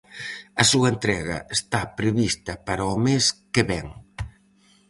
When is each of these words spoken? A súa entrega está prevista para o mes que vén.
A 0.61 0.63
súa 0.71 0.87
entrega 0.95 1.37
está 1.57 1.79
prevista 1.99 2.53
para 2.67 2.91
o 2.93 2.95
mes 3.05 3.25
que 3.53 3.63
vén. 3.69 3.87